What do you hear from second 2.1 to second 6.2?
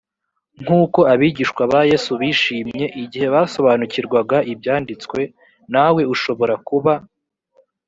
bishimye igihe basobanukirwaga ibyanditswe nawe